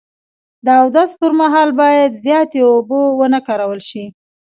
[0.65, 4.03] د اودس پر مهال باید زیاتې اوبه و نه کارول شي.